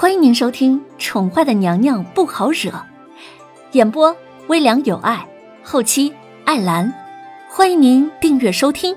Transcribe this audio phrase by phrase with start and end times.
[0.00, 2.70] 欢迎您收听《宠坏的娘娘不好惹》，
[3.72, 5.28] 演播微凉有爱，
[5.64, 6.14] 后期
[6.46, 6.94] 艾兰。
[7.50, 8.96] 欢迎您订阅收听。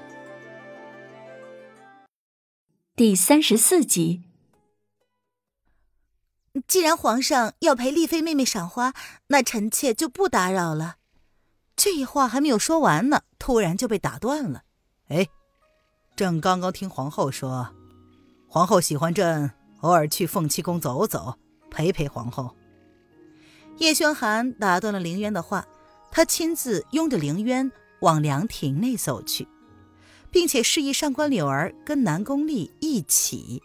[2.95, 4.21] 第三十四集。
[6.67, 8.93] 既然皇上要陪丽妃妹妹赏花，
[9.29, 10.97] 那臣妾就不打扰了。
[11.75, 14.61] 这话还没有说完呢，突然就被打断了。
[15.07, 15.25] 哎，
[16.15, 17.69] 朕刚刚听皇后说，
[18.47, 19.51] 皇后喜欢朕。
[19.81, 21.37] 偶尔去凤栖宫走走，
[21.69, 22.55] 陪陪皇后。
[23.77, 25.65] 叶轩寒打断了凌渊的话，
[26.11, 29.47] 他亲自拥着凌渊往凉亭内走去，
[30.29, 33.63] 并且示意上官柳儿跟南宫丽一起，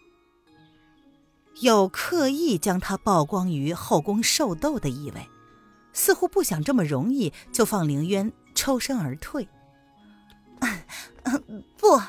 [1.61, 5.27] 有刻意将他曝光于后宫受斗的意味，
[5.93, 9.49] 似乎不想这么容易就放凌渊抽身而退。
[11.77, 12.01] 不。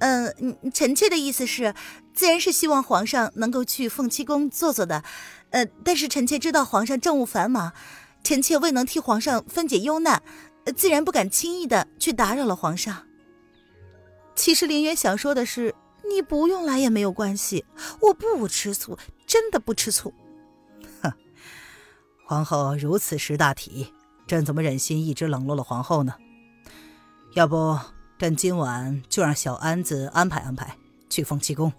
[0.00, 1.72] 嗯，臣妾的意思是，
[2.14, 5.02] 自然是希望皇上能够去凤栖宫坐坐的。
[5.50, 7.72] 呃，但是臣妾知道皇上政务繁忙，
[8.22, 10.22] 臣妾未能替皇上分解忧难，
[10.76, 13.06] 自然不敢轻易的去打扰了皇上。
[14.34, 15.74] 其实林渊想说的是，
[16.08, 17.64] 你不用来也没有关系，
[18.00, 20.12] 我不吃醋，真的不吃醋。
[21.02, 21.12] 哼，
[22.26, 23.92] 皇后如此识大体，
[24.26, 26.14] 朕怎么忍心一直冷落了皇后呢？
[27.34, 27.78] 要不？
[28.16, 30.76] 朕今晚就让小安子安排安排
[31.10, 31.72] 去凤栖宫。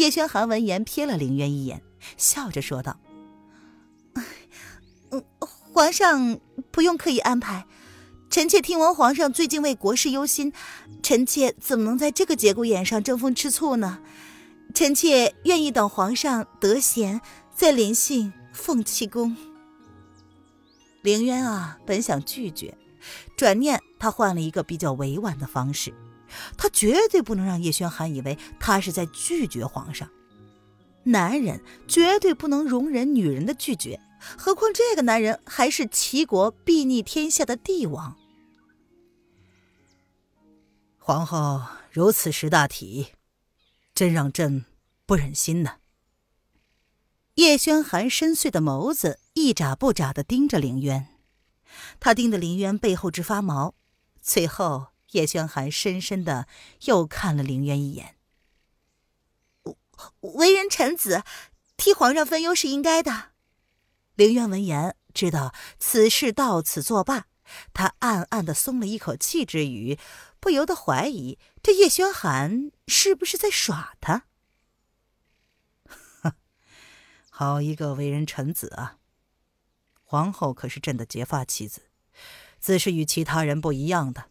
[0.00, 1.82] 叶轩寒闻言瞥了凌渊一眼，
[2.16, 2.98] 笑着说道
[5.12, 7.66] ：“嗯，皇上不用刻意安排。
[8.30, 10.54] 臣妾听闻皇上最近为国事忧心，
[11.02, 13.98] 臣妾怎么能在这个节骨眼上争风吃醋呢？
[14.72, 17.20] 臣妾愿意等皇上得闲
[17.54, 19.36] 再临幸凤栖宫。”
[21.04, 22.74] 凌渊啊，本想拒绝。
[23.36, 25.92] 转念，他换了一个比较委婉的方式。
[26.56, 30.08] 他绝对不能让叶轩寒以为他是在拒绝皇上。
[31.04, 34.00] 男人绝对不能容忍女人的拒绝，
[34.36, 38.16] 何况这个男人还是齐国睥睨天下的帝王。
[40.98, 43.08] 皇后如此识大体，
[43.94, 44.66] 真让朕
[45.06, 45.76] 不忍心呢。
[47.34, 51.06] 叶轩寒深邃的眸子一眨不眨的盯着凌渊。
[51.98, 53.74] 他盯得林渊背后直发毛，
[54.20, 56.46] 最后叶轩寒深深的
[56.82, 58.16] 又看了林渊一眼。
[60.20, 61.24] 为人臣子，
[61.76, 63.32] 替皇上分忧是应该的。
[64.14, 67.26] 林渊闻言，知道此事到此作罢，
[67.74, 69.98] 他暗暗的松了一口气，之余
[70.38, 74.24] 不由得怀疑这叶轩寒是不是在耍他。
[77.28, 78.98] 好一个为人臣子啊！
[80.02, 81.90] 皇后可是朕的结发妻子，
[82.58, 84.29] 自是与其他人不一样的。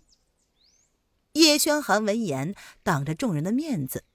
[1.60, 4.06] 宣寒闻言，当着众人的面子，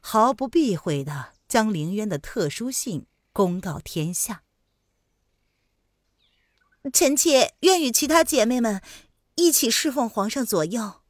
[0.00, 4.42] 毫不避讳的将凌渊的特殊性公告天下。
[6.92, 8.82] 臣妾愿与其他姐妹们
[9.36, 11.00] 一起侍奉皇上左右。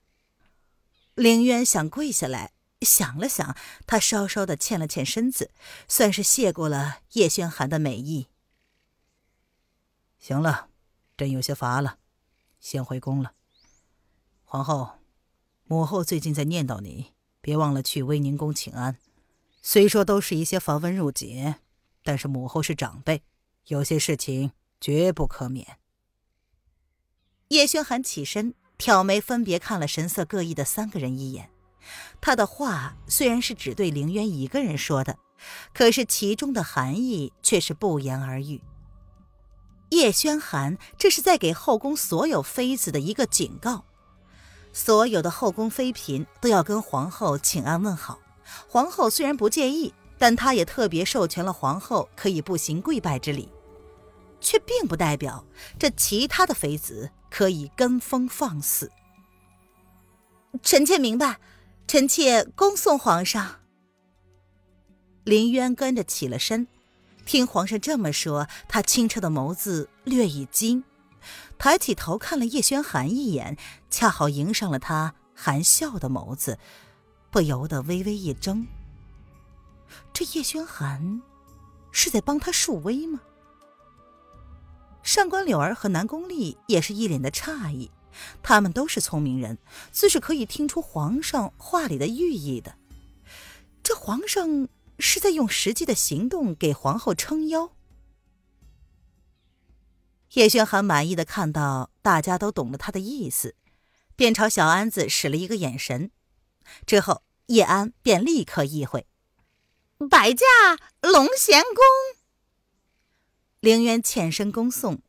[1.17, 5.51] 凌渊想跪下来，想了想，他稍稍的欠了欠身子，
[5.89, 8.29] 算是谢过了叶轩寒的美意。
[10.19, 10.71] 行了，
[11.17, 11.99] 朕有些乏了，
[12.61, 13.35] 先回宫了。
[14.45, 14.99] 皇后，
[15.67, 18.99] 母后最近在念叨你，别忘了去威宁宫请安。
[19.63, 21.57] 虽说都是一些繁文缛节，
[22.03, 23.23] 但是母后是长辈，
[23.69, 25.79] 有些事情绝不可免。
[27.49, 31.51] 叶轩寒起身，挑眉分别看了神色各异的三个人一眼。
[32.21, 35.19] 他的话虽然是只对凌渊一个人说的，
[35.73, 38.61] 可是其中的含义却是不言而喻。
[39.91, 43.87] 叶轩寒这是在给后宫所有妃子的一个警告：
[44.75, 48.19] 所有的后宫妃嫔都要跟皇后请安问好。
[48.69, 53.49] 皇后虽然不介意，但她也特别授权了皇后可以不行跪拜之礼，
[54.41, 55.47] 却并不代表
[55.79, 58.91] 这其他的妃子可以跟风放肆。
[60.63, 61.39] 臣妾明白，
[61.87, 63.61] 臣妾恭送皇上。
[65.25, 66.67] 林渊跟着起了身。
[67.25, 70.85] 听皇上这么说，他清澈的眸子略一惊，
[71.59, 73.57] 抬起头看了叶轩寒一眼，
[73.91, 76.59] 恰好迎上了他含笑的眸子，
[77.31, 78.67] 不由得微微一怔。
[80.13, 81.23] 这叶轩寒
[81.91, 83.21] 是在帮他树威吗？
[85.03, 87.91] 上官柳儿和南宫丽也是一脸的诧异，
[88.43, 89.59] 他们都是聪明人，
[89.91, 92.77] 自是可以听出皇上话里的寓意的。
[93.83, 94.69] 这皇上。
[95.01, 97.73] 是在用实际的行动给皇后撑腰。
[100.35, 103.55] 叶轩寒满意的看到大家都懂了他的意思，
[104.17, 106.11] 便朝小安子使了一个眼神，
[106.85, 109.07] 之后叶安便立刻意会。
[110.11, 110.45] 摆驾
[111.01, 111.85] 龙贤宫。
[113.61, 115.01] 凌渊欠身恭送，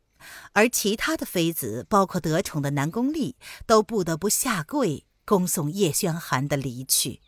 [0.52, 3.36] 而其他的妃子，包括得宠的南宫丽，
[3.66, 7.20] 都不得不下跪恭送叶轩寒的离去。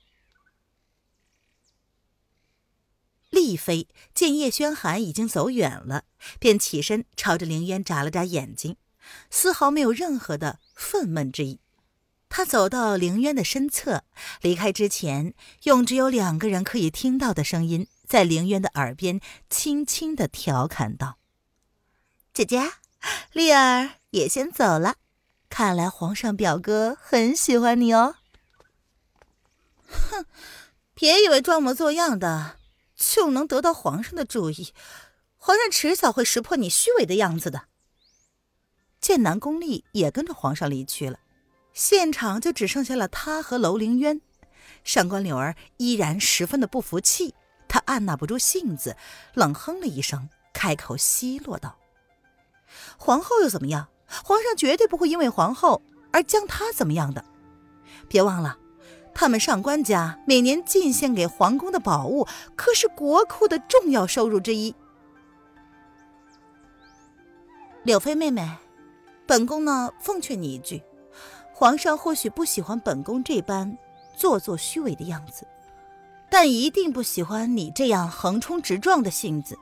[3.48, 6.04] 丽妃见叶轩寒已经走远了，
[6.38, 8.76] 便起身朝着凌渊眨了眨眼睛，
[9.30, 11.60] 丝毫没有任何的愤懑之意。
[12.28, 14.04] 他走到凌渊的身侧，
[14.42, 19.18] 离开之前，用只有两个人可以听到的声音，在凌渊的耳边
[19.48, 21.16] 轻轻的调侃道
[22.34, 22.70] ：“姐姐，
[23.32, 24.96] 丽儿也先走了，
[25.48, 28.16] 看来皇上表哥很喜欢你哦。”
[29.88, 30.26] 哼，
[30.92, 32.58] 别以为装模作样的。
[32.98, 34.74] 就能得到皇上的注意，
[35.36, 37.68] 皇上迟早会识破你虚伪的样子的。
[39.00, 41.20] 剑南宫丽也跟着皇上离去了，
[41.72, 44.20] 现场就只剩下了他和楼凌渊。
[44.82, 47.34] 上官柳儿依然十分的不服气，
[47.68, 48.96] 他按捺不住性子，
[49.34, 51.78] 冷哼了一声，开口奚落道
[52.98, 53.88] ：“皇后又怎么样？
[54.24, 55.80] 皇上绝对不会因为皇后
[56.12, 57.24] 而将她怎么样的。
[58.08, 58.58] 别忘了。”
[59.20, 62.24] 他们上官家每年进献给皇宫的宝物，
[62.54, 64.72] 可是国库的重要收入之一。
[67.82, 68.48] 柳妃妹妹，
[69.26, 70.80] 本宫呢，奉劝你一句：
[71.52, 73.76] 皇上或许不喜欢本宫这般
[74.16, 75.44] 做作虚伪的样子，
[76.30, 79.58] 但一定不喜欢你这样横冲直撞的性子。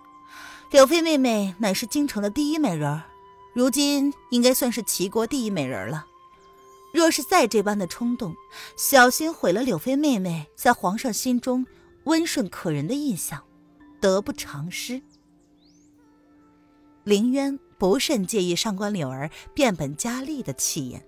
[0.71, 3.01] 柳妃妹妹乃是京城的第一美人，
[3.55, 6.05] 如今应该算是齐国第一美人了。
[6.97, 8.35] 若是再这般的冲动，
[8.79, 11.67] 小心毁了柳妃妹妹在皇上心中
[12.05, 13.45] 温顺可人的印象，
[14.01, 15.03] 得不偿失。
[17.05, 21.05] 凌渊不甚介意上官柳儿变本加厉的气焰，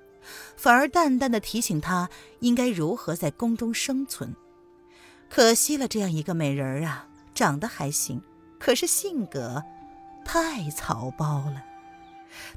[0.59, 4.37] 反而淡淡的提醒她应该如何在宫中生存。
[5.31, 8.21] 可惜了这样一个美人儿啊，长得还行，
[8.59, 9.65] 可是性格
[10.23, 11.65] 太草包了。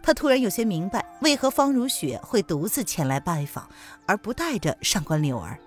[0.01, 3.69] 他突然有些明白，为何方如雪会独自前来拜访，
[4.05, 5.59] 而不带着上官柳儿。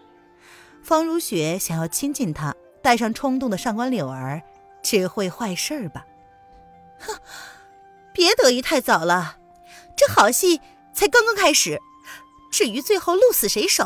[0.83, 4.43] 方如雪想要亲近他，带上冲动的上官柳儿，
[4.83, 6.05] 只会坏事吧？
[7.01, 7.17] 哼，
[8.13, 9.39] 别得意太早了，
[9.97, 10.61] 这好戏
[10.93, 11.81] 才刚刚开始。
[12.51, 13.85] 至于最后鹿死谁手，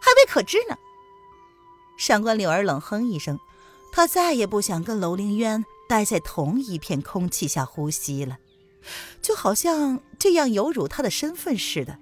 [0.00, 0.76] 还未可知呢。
[1.96, 3.38] 上官柳儿冷哼一声，
[3.92, 8.36] 他再也不想跟楼凌渊待在同一片空气下呼吸了。
[9.22, 11.98] 就好像这样有辱他的身份似的。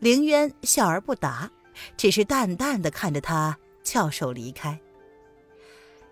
[0.00, 1.50] 凌渊笑而不答，
[1.96, 4.80] 只是淡淡的看着他翘首离开。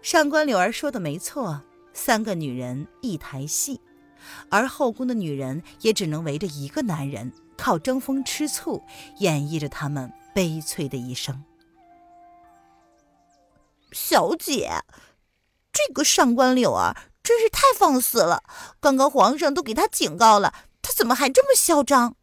[0.00, 1.62] 上官柳儿说的没错，
[1.92, 3.80] 三个女人一台戏，
[4.48, 8.82] 而后宫的女人也只能围着一个男人，靠争风吃醋
[9.18, 11.44] 演绎着他们悲催的一生。
[13.92, 14.70] 小姐，
[15.72, 17.09] 这个上官柳儿。
[17.30, 18.42] 真是太放肆了！
[18.80, 22.16] 刚刚皇上都给他警告了，他怎么还这么嚣张？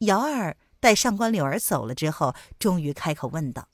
[0.00, 3.68] 瑶儿待上官柳儿走了之后，终于开口问道：“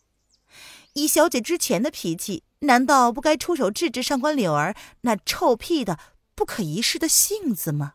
[0.94, 5.98] 以小姐之前的脾气，难道不该出手制止上官柳儿那臭屁的、
[6.36, 7.94] 不可一世的性子吗？”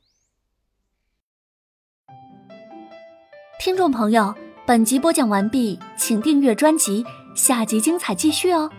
[3.58, 4.36] 听众朋友，
[4.66, 8.70] 本集播讲完毕，请订阅专辑，下集精彩继续哦。